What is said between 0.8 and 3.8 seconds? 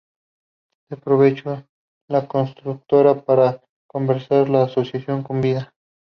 Bode aprovechó la coyuntura para